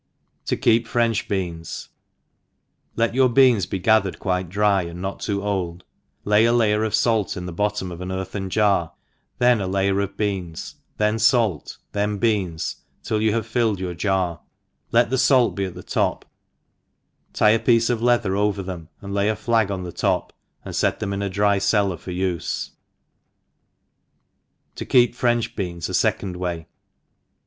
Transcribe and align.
To 0.45 0.57
keep 0.57 0.87
French 0.87 1.27
Bean;s. 1.27 1.89
LET 2.95 3.13
your 3.13 3.29
beans 3.29 3.67
be 3.67 3.77
gathered 3.77 4.17
quite 4.17 4.49
dry, 4.49 4.81
and 4.81 4.99
not 4.99 5.19
too 5.19 5.43
old, 5.43 5.83
lay 6.25 6.45
a 6.45 6.51
layer 6.53 6.83
of 6.83 6.95
fait 6.95 7.37
in 7.37 7.45
the 7.45 7.53
bottom 7.53 7.91
of 7.91 8.01
an 8.01 8.11
earthen 8.11 8.49
jar, 8.49 8.93
then 9.37 9.61
a 9.61 9.67
layer 9.67 9.99
of 9.99 10.17
beans, 10.17 10.73
then 10.97 11.19
fait, 11.19 11.23
A 11.33 11.37
a 11.37 11.37
4 11.37 11.63
then 11.91 12.19
360 12.19 12.19
THE 12.19 12.33
EXPERIENCED 12.33 12.77
then 12.81 13.01
beai2S» 13.03 13.07
till 13.07 13.21
you 13.21 13.33
have 13.33 13.45
filled 13.45 13.79
you 13.79 13.93
jar: 13.93 14.39
let 14.91 15.11
tho 15.11 15.17
fait 15.17 15.55
be 15.55 15.65
at 15.65 15.75
the 15.75 15.83
top« 15.83 16.25
tie 17.33 17.51
a 17.51 17.59
piece 17.59 17.91
of 17.91 18.01
leather 18.01 18.35
over 18.35 18.63
them, 18.63 18.89
and 19.01 19.15
hy 19.15 19.25
a 19.25 19.35
flag 19.35 19.69
on 19.69 19.83
the 19.83 19.91
top« 19.91 20.33
and 20.65 20.73
ftt 20.73 20.97
them 20.97 21.13
in 21.13 21.21
a 21.21 21.29
Avf 21.29 21.61
cellar 21.61 21.97
for 21.97 22.09
u&. 22.09 22.39
To 24.73 24.83
ketf 24.87 25.15
Prbnch 25.15 25.53
BEAinsa^condWay. 25.53 26.65